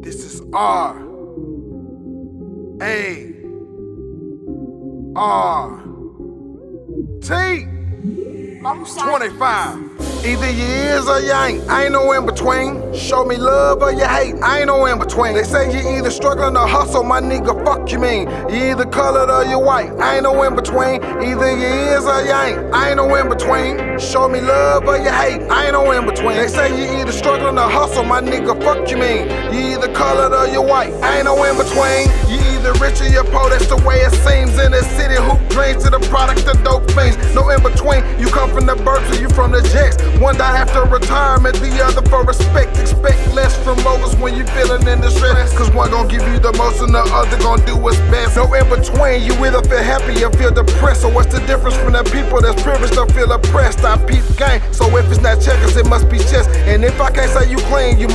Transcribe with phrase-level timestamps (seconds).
[0.00, 0.96] This is R.
[2.80, 3.34] A.
[5.16, 5.82] R.
[7.20, 7.66] T.
[8.60, 10.07] 25.
[10.24, 11.68] Either you is or you ain't.
[11.70, 12.92] I ain't no in between.
[12.92, 14.34] Show me love or you hate.
[14.42, 15.34] I ain't no in between.
[15.34, 17.64] They say you either struggling or hustle, my nigga.
[17.64, 18.28] Fuck you mean.
[18.50, 19.92] You either colored or you white.
[20.00, 21.04] I ain't no in between.
[21.04, 22.74] Either you is or you ain't.
[22.74, 23.98] I ain't no in between.
[24.00, 25.42] Show me love or you hate.
[25.48, 26.36] I ain't no in between.
[26.36, 28.60] They say you either struggling or hustle, my nigga.
[28.62, 29.28] Fuck you mean.
[29.54, 30.92] You either colored or you white.
[30.94, 32.10] I ain't no in between.
[32.28, 33.50] You either rich or you poor.
[33.50, 35.14] That's the way it seems in this city.
[35.14, 37.16] Who dreams to the product of dope things?
[37.36, 38.02] No in between.
[38.18, 39.96] You come from the birds or you from the jacks.
[40.20, 42.78] One die after retirement, the other for respect.
[42.78, 45.56] Expect less from moguls when you feeling in distress.
[45.56, 48.36] Cause one gon' give you the most and the other gon' do what's best.
[48.36, 51.02] No in between, you either feel happy or feel depressed.
[51.02, 53.84] So what's the difference from the people that's privileged or feel oppressed?
[53.84, 55.40] I peep game, so if it's not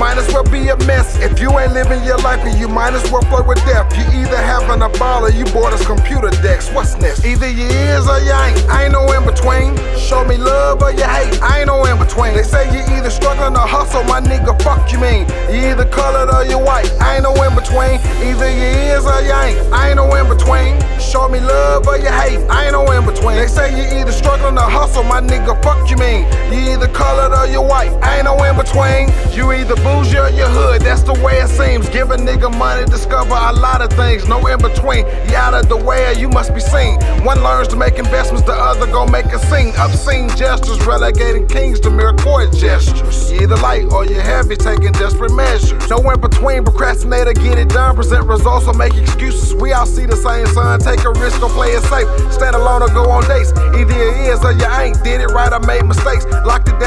[0.03, 1.17] might as well be a mess.
[1.23, 3.87] If you ain't living your life, then you might as well flirt with death.
[3.95, 6.69] You either having a ball or you bought us computer decks.
[6.75, 7.23] What's next?
[7.23, 8.59] Either you is or you ain't.
[8.67, 9.79] I ain't no in between.
[9.95, 11.41] Show me love or you hate.
[11.41, 12.33] I ain't no in between.
[12.35, 14.51] They say you either struggling or hustle, my nigga.
[14.61, 15.23] Fuck you mean.
[15.47, 16.91] You either colored or you white.
[16.99, 17.95] I ain't no in between.
[18.27, 19.57] Either you is or you ain't.
[19.71, 20.83] I ain't no in between.
[20.99, 22.43] Show me love or you hate.
[22.51, 23.37] I ain't no in between.
[23.37, 25.55] They say you either struggling or hustle, my nigga.
[25.63, 26.27] Fuck you mean.
[26.51, 27.93] You either colored or you.
[28.01, 29.09] I ain't no in between.
[29.35, 30.81] You either bougie or you hood.
[30.81, 31.89] That's the way it seems.
[31.89, 34.27] Give a nigga money, discover a lot of things.
[34.27, 35.05] No in between.
[35.29, 36.99] You out of the way or you must be seen.
[37.23, 39.73] One learns to make investments, the other gon' make a scene.
[39.77, 43.31] Obscene gestures, relegating kings to mere court gestures.
[43.31, 45.89] You either light or you heavy, taking desperate measures.
[45.89, 49.53] No in between, procrastinator, get it done, present results or make excuses.
[49.55, 52.07] We all see the same sun, take a risk or play it safe.
[52.33, 53.51] Stand alone or go on dates.
[53.51, 55.01] Either it is or you ain't.
[55.03, 56.25] Did it right or made mistakes.
[56.45, 56.79] Locked it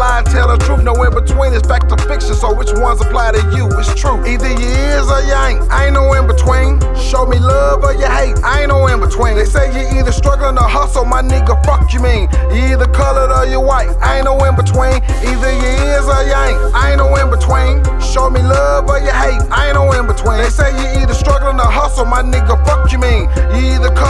[0.00, 0.82] lie and tell the truth.
[0.82, 2.32] No in between is fact or fiction.
[2.34, 3.68] So which ones apply to you?
[3.76, 4.16] It's true.
[4.24, 5.60] Either you is or you ain't.
[5.68, 6.80] I ain't no in between.
[6.96, 8.40] Show me love or you hate.
[8.42, 9.36] I ain't no in between.
[9.36, 11.54] They say you either struggling or hustle, my nigga.
[11.68, 12.32] Fuck you mean.
[12.50, 13.92] You either colored or you white.
[14.00, 15.04] I ain't no in between.
[15.20, 16.58] Either you is or you ain't.
[16.74, 17.84] I ain't no in between.
[18.00, 19.44] Show me love or you hate.
[19.52, 20.40] I ain't no in between.
[20.40, 22.56] They say you either struggling or hustle, my nigga.
[22.64, 23.28] Fuck you mean.
[23.52, 24.09] You either colored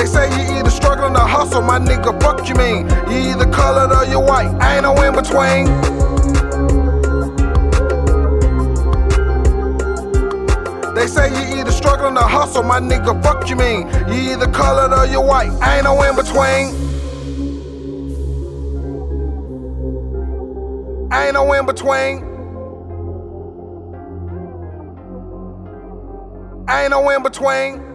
[0.00, 2.18] They say you either struggling or hustle, my nigga.
[2.22, 2.88] Fuck you mean.
[3.10, 4.48] You either colored or you white.
[4.58, 5.66] I ain't no in between.
[10.94, 13.22] They say you either struggling or hustle, my nigga.
[13.22, 13.88] Fuck you mean.
[14.10, 15.50] You either colored or you white.
[15.60, 16.72] I ain't no in between.
[21.12, 22.24] I ain't no in between.
[26.66, 27.89] I ain't no in between.